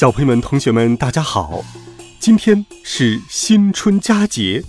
[0.00, 1.62] 小朋友们、同学们，大家好！
[2.18, 4.64] 今天是新春佳节，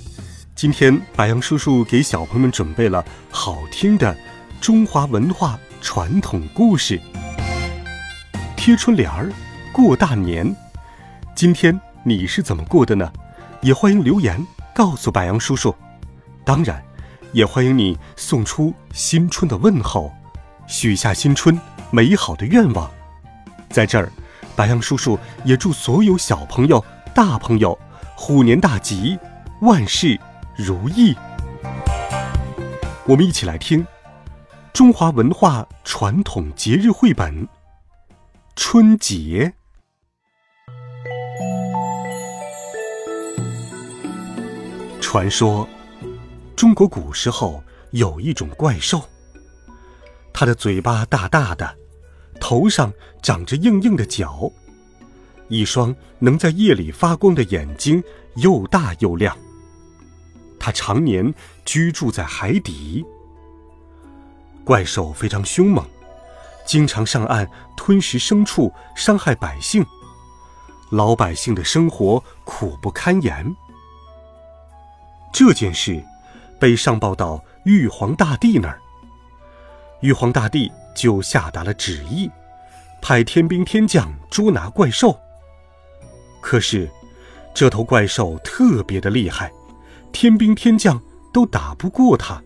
[0.55, 4.13] 今天白杨叔叔给小朋友们准备了好听的
[4.59, 6.99] 中华文化传统故事。
[8.57, 9.31] 贴春联儿，
[9.71, 10.53] 过大年。
[11.33, 13.09] 今天你是怎么过的呢？
[13.61, 14.45] 也欢迎留言
[14.75, 15.73] 告诉白杨叔叔。
[16.43, 16.83] 当然，
[17.31, 20.11] 也欢迎你送出新春的问候，
[20.67, 21.57] 许下新春
[21.89, 22.91] 美好的愿望。
[23.69, 24.11] 在这儿。
[24.61, 27.75] 白杨叔叔也祝所有小朋友、大朋友
[28.15, 29.17] 虎年大吉，
[29.61, 30.19] 万事
[30.55, 31.15] 如意。
[33.07, 33.83] 我们一起来听
[34.71, 37.47] 中华文化传统节日绘本
[38.55, 39.51] 《春节》。
[45.01, 45.67] 传说，
[46.55, 49.01] 中国古时候有一种怪兽，
[50.31, 51.77] 它的嘴巴大大的。
[52.41, 54.51] 头上长着硬硬的角，
[55.47, 58.03] 一双能在夜里发光的眼睛
[58.35, 59.37] 又大又亮。
[60.59, 61.33] 它常年
[61.63, 63.05] 居住在海底。
[64.65, 65.85] 怪兽非常凶猛，
[66.65, 69.85] 经常上岸吞食牲畜，伤害百姓。
[70.89, 73.55] 老百姓的生活苦不堪言。
[75.31, 76.03] 这件事
[76.59, 78.81] 被上报到玉皇大帝那儿，
[80.01, 80.69] 玉皇大帝。
[80.95, 82.29] 就下达了旨意，
[83.01, 85.17] 派天兵天将捉拿怪兽。
[86.41, 86.89] 可是，
[87.53, 89.51] 这头怪兽特别的厉害，
[90.11, 91.01] 天兵天将
[91.33, 92.41] 都打不过他。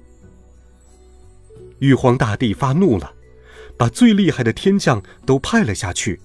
[1.79, 3.11] 玉皇大帝发怒了，
[3.77, 6.19] 把最厉害的天将都派了下去，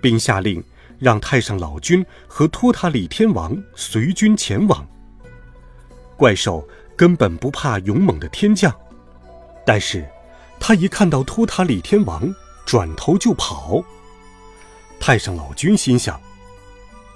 [0.00, 0.62] 并下令
[0.98, 4.86] 让太上老君和托塔李天王随军前往。
[6.16, 6.66] 怪兽
[6.96, 8.74] 根本不怕勇猛的天将，
[9.64, 10.06] 但是。
[10.58, 12.34] 他一看到托塔李天王，
[12.64, 13.82] 转头就跑。
[14.98, 16.20] 太上老君心想：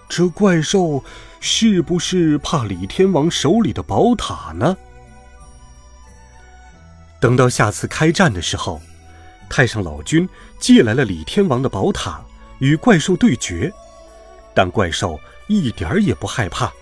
[0.09, 1.03] 这怪兽
[1.41, 4.77] 是不是怕李天王手里的宝塔呢？
[7.21, 8.81] 等到下次开战的时候，
[9.49, 12.23] 太上老君借来了李天王的宝塔，
[12.59, 13.73] 与怪兽对决，
[14.55, 15.19] 但怪兽
[15.49, 16.73] 一点儿也不害怕。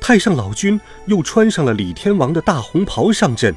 [0.00, 3.54] 太上老君又穿上了李天王的大红袍上阵，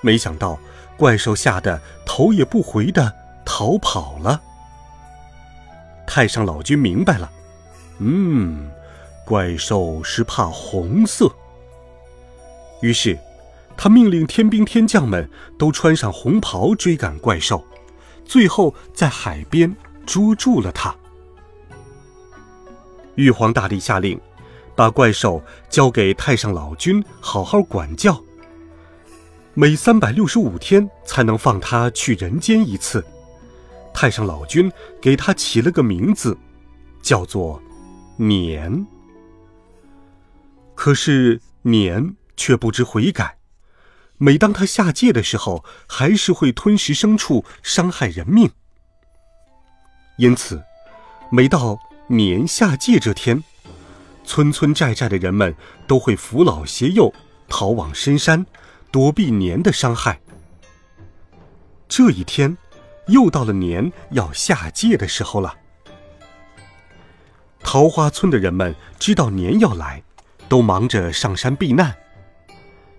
[0.00, 0.58] 没想到。
[0.96, 3.12] 怪兽吓得头也不回的
[3.44, 4.40] 逃跑了。
[6.06, 7.30] 太上老君明白了，
[7.98, 8.70] 嗯，
[9.24, 11.30] 怪兽是怕红色。
[12.80, 13.18] 于是，
[13.76, 15.28] 他命令天兵天将们
[15.58, 17.64] 都穿上红袍追赶怪兽，
[18.24, 19.74] 最后在海边
[20.06, 20.94] 捉住了他。
[23.16, 24.20] 玉皇大帝下令，
[24.74, 28.23] 把怪兽交给太上老君好好管教。
[29.56, 33.04] 每三百六十五天才能放他去人间一次，
[33.94, 34.70] 太上老君
[35.00, 36.36] 给他起了个名字，
[37.00, 37.62] 叫做
[38.16, 38.84] 年。
[40.74, 43.38] 可是年却不知悔改，
[44.18, 48.50] 每当他下界的时候，还是会吞食牲畜，伤害人命。
[50.18, 50.60] 因此，
[51.30, 51.78] 每到
[52.08, 53.44] 年下界这天，
[54.24, 55.54] 村村寨寨的人们
[55.86, 57.14] 都会扶老携幼，
[57.46, 58.44] 逃往深山。
[58.94, 60.20] 躲避年的伤害。
[61.88, 62.56] 这一天，
[63.08, 65.52] 又到了年要下界的时候了。
[67.64, 70.00] 桃花村的人们知道年要来，
[70.48, 71.92] 都忙着上山避难。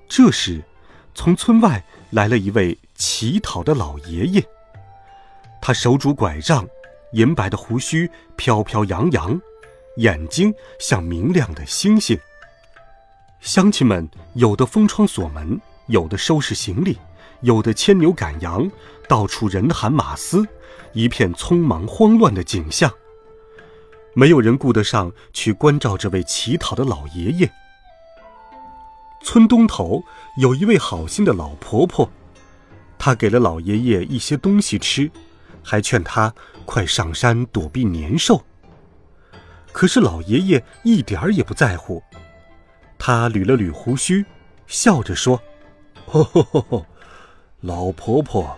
[0.10, 0.62] 这时，
[1.14, 4.44] 从村外来了一位乞讨的老爷爷。
[5.62, 6.68] 他手拄拐杖，
[7.14, 9.40] 银白的胡须飘飘扬扬，
[9.96, 12.20] 眼睛像明亮的星星。
[13.40, 15.58] 乡亲们有的封窗锁门。
[15.88, 16.98] 有的收拾行李，
[17.42, 18.70] 有的牵牛赶羊，
[19.08, 20.46] 到处人喊马嘶，
[20.94, 22.92] 一片匆忙慌乱的景象。
[24.14, 27.52] 没有人顾得上去关照这位乞讨的老爷爷。
[29.22, 30.04] 村东头
[30.38, 32.10] 有一位好心的老婆婆，
[32.98, 35.12] 她给了老爷爷一些东西吃，
[35.62, 36.34] 还劝他
[36.66, 38.44] 快上山躲避年兽。
[39.72, 42.02] 可是老爷爷一点儿也不在乎，
[42.98, 44.26] 他捋了捋胡须，
[44.68, 45.42] 笑着说。
[46.24, 46.86] 呵，
[47.62, 48.58] 老婆婆，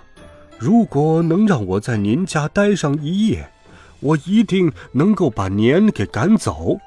[0.57, 3.49] 如果能让我在您家待上一夜，
[3.99, 6.77] 我一定能够把年给赶走。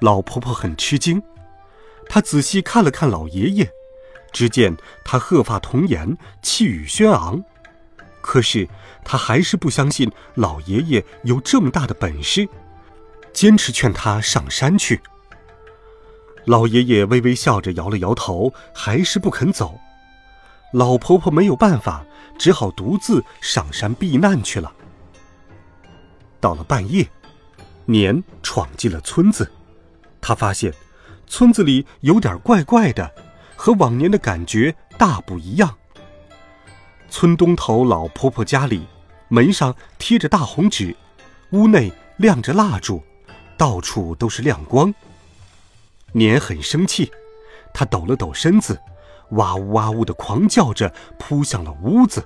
[0.00, 1.22] 老婆婆很吃惊，
[2.08, 3.70] 她仔细看了看老爷爷，
[4.32, 7.42] 只见他鹤发童颜，气宇轩昂。
[8.20, 8.68] 可是
[9.04, 12.48] 她还是不相信老爷爷有这么大的本事，
[13.32, 15.00] 坚持劝他上山去。
[16.46, 19.78] 老爷爷微微笑着摇了摇头，还是不肯走。
[20.72, 22.04] 老婆婆没有办法，
[22.38, 24.72] 只好独自上山避难去了。
[26.40, 27.08] 到了半夜，
[27.86, 29.50] 年闯进了村子，
[30.20, 30.74] 他发现
[31.26, 33.10] 村子里有点怪怪的，
[33.56, 35.74] 和往年的感觉大不一样。
[37.08, 38.86] 村东头老婆婆家里，
[39.28, 40.94] 门上贴着大红纸，
[41.52, 43.02] 屋内亮着蜡烛，
[43.56, 44.92] 到处都是亮光。
[46.14, 47.10] 年很生气，
[47.72, 48.80] 他抖了抖身子，
[49.30, 52.24] 哇呜哇呜的狂叫着扑向了屋子。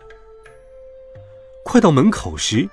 [1.64, 2.68] 快到门口时，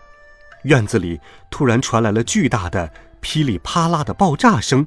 [0.64, 1.20] 院子里
[1.50, 2.92] 突然传来了巨大的
[3.22, 4.86] 噼里啪啦的爆炸声，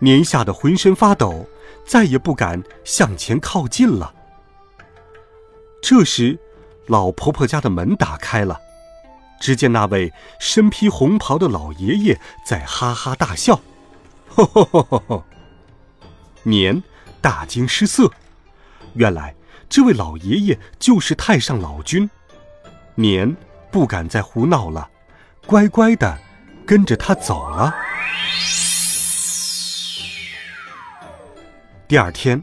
[0.00, 1.46] 年吓得浑身发抖，
[1.86, 4.14] 再也不敢向前靠近了。
[5.82, 6.38] 这时，
[6.88, 8.60] 老婆婆家的门打开了，
[9.40, 13.58] 只见那位身披红袍的老爷爷在哈哈大笑。
[16.44, 16.82] 年
[17.20, 18.10] 大惊失色，
[18.94, 19.34] 原来
[19.68, 22.08] 这位老爷爷就是太上老君。
[22.94, 23.36] 年
[23.70, 24.90] 不敢再胡闹了，
[25.46, 26.18] 乖乖的
[26.66, 27.74] 跟着他走了。
[31.88, 32.42] 第二天，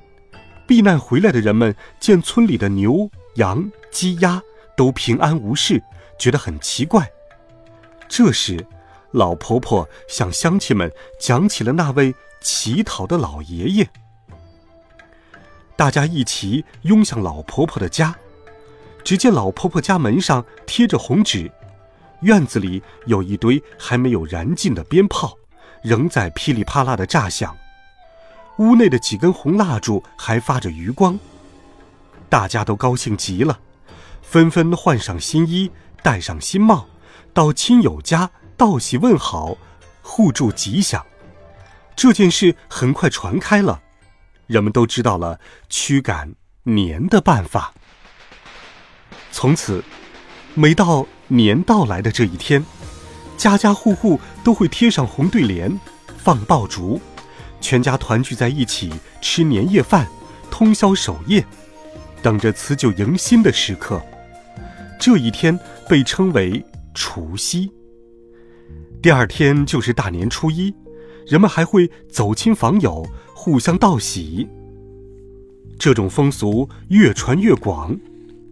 [0.68, 4.42] 避难回来的人们见村里的牛、羊、鸡、鸭
[4.76, 5.82] 都平安无事，
[6.18, 7.08] 觉得很奇怪。
[8.08, 8.66] 这时，
[9.12, 13.90] 老婆婆向乡亲们讲起了那位乞讨的老爷爷。
[15.76, 18.16] 大家一齐拥向老婆婆的家，
[19.04, 21.50] 只见老婆婆家门上贴着红纸，
[22.22, 25.38] 院子里有一堆还没有燃尽的鞭炮，
[25.82, 27.56] 仍在噼里啪啦的炸响。
[28.58, 31.18] 屋内的几根红蜡烛还发着余光。
[32.28, 33.58] 大家都高兴极了，
[34.22, 35.72] 纷纷换上新衣，
[36.04, 36.86] 戴上新帽，
[37.34, 38.30] 到亲友家。
[38.60, 39.58] 道喜问好，
[40.02, 41.06] 互助吉祥，
[41.96, 43.82] 这件事很快传开了，
[44.48, 45.40] 人们都知道了
[45.70, 47.74] 驱赶年的办法。
[49.32, 49.82] 从此，
[50.56, 52.62] 每到年到来的这一天，
[53.38, 55.80] 家家户户都会贴上红对联，
[56.18, 57.00] 放爆竹，
[57.62, 60.06] 全家团聚在一起吃年夜饭，
[60.52, 61.46] 通宵守夜，
[62.22, 64.02] 等着辞旧迎新的时刻。
[65.00, 65.58] 这一天
[65.88, 66.62] 被称为
[66.94, 67.72] 除夕。
[69.02, 70.74] 第二天就是大年初一，
[71.26, 74.46] 人们还会走亲访友，互相道喜。
[75.78, 77.98] 这种风俗越传越广，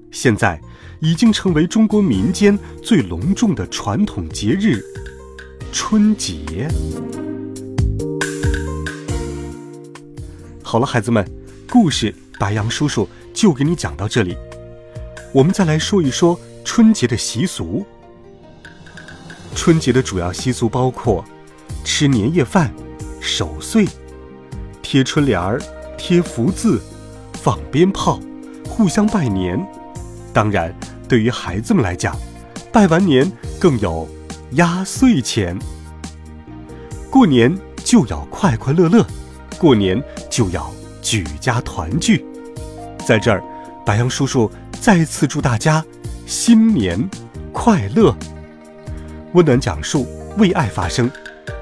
[0.09, 0.61] 现在
[1.01, 4.81] 已经成为中国民间最隆重的传统节日——
[5.73, 6.69] 春节。
[10.63, 11.29] 好了，孩子们，
[11.69, 14.33] 故事白杨叔叔就给你讲到这里。
[15.33, 17.85] 我们再来说一说春节的习俗。
[19.57, 21.25] 春节的主要习俗包括
[21.83, 22.71] 吃年夜饭、
[23.19, 23.87] 守岁、
[24.83, 25.59] 贴春联儿、
[25.97, 26.79] 贴福字、
[27.33, 28.19] 放鞭炮、
[28.69, 29.59] 互相拜年。
[30.31, 30.71] 当然，
[31.09, 32.15] 对于孩子们来讲，
[32.71, 34.07] 拜完年更有
[34.51, 35.57] 压岁钱。
[37.09, 37.53] 过年
[37.83, 39.03] 就要快快乐乐，
[39.57, 42.23] 过年就要举家团聚。
[43.07, 43.43] 在这儿，
[43.83, 45.83] 白杨叔叔再次祝大家
[46.27, 47.09] 新年
[47.51, 48.15] 快乐！
[49.33, 50.07] 温暖讲述，
[50.37, 51.09] 为爱发声。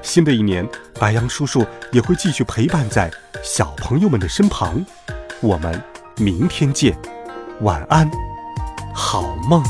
[0.02, 0.66] 新的一年，
[1.00, 3.10] 白羊叔叔也会继续陪伴在
[3.42, 4.84] 小朋友们的身旁。
[5.40, 5.82] 我们
[6.16, 6.96] 明天见，
[7.60, 8.10] 晚安，
[8.94, 9.62] 好梦。